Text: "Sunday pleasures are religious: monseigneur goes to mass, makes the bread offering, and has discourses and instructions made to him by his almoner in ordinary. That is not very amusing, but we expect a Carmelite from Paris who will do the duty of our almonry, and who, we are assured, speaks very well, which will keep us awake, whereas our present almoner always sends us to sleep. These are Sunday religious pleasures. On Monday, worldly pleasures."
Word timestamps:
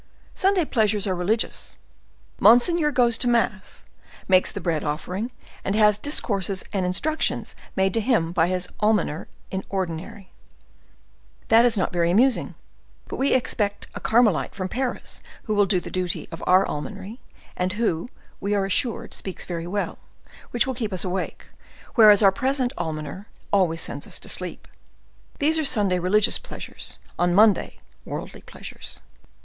"Sunday 0.33 0.65
pleasures 0.65 1.05
are 1.05 1.13
religious: 1.13 1.77
monseigneur 2.39 2.89
goes 2.89 3.19
to 3.19 3.27
mass, 3.27 3.83
makes 4.27 4.51
the 4.51 4.59
bread 4.59 4.83
offering, 4.83 5.29
and 5.63 5.75
has 5.75 5.99
discourses 5.99 6.63
and 6.73 6.87
instructions 6.87 7.55
made 7.75 7.93
to 7.93 8.01
him 8.01 8.31
by 8.31 8.47
his 8.47 8.67
almoner 8.79 9.27
in 9.51 9.63
ordinary. 9.69 10.31
That 11.49 11.65
is 11.65 11.77
not 11.77 11.93
very 11.93 12.09
amusing, 12.09 12.55
but 13.07 13.17
we 13.17 13.35
expect 13.35 13.85
a 13.93 13.99
Carmelite 13.99 14.55
from 14.55 14.69
Paris 14.69 15.21
who 15.43 15.53
will 15.53 15.67
do 15.67 15.79
the 15.79 15.91
duty 15.91 16.27
of 16.31 16.43
our 16.47 16.65
almonry, 16.65 17.19
and 17.55 17.73
who, 17.73 18.09
we 18.39 18.55
are 18.55 18.65
assured, 18.65 19.13
speaks 19.13 19.45
very 19.45 19.67
well, 19.67 19.99
which 20.49 20.65
will 20.65 20.73
keep 20.73 20.91
us 20.91 21.03
awake, 21.03 21.45
whereas 21.93 22.23
our 22.23 22.31
present 22.31 22.73
almoner 22.75 23.27
always 23.53 23.81
sends 23.81 24.07
us 24.07 24.17
to 24.21 24.27
sleep. 24.29 24.67
These 25.37 25.59
are 25.59 25.63
Sunday 25.63 25.99
religious 25.99 26.39
pleasures. 26.39 26.97
On 27.19 27.35
Monday, 27.35 27.77
worldly 28.03 28.41
pleasures." 28.41 28.99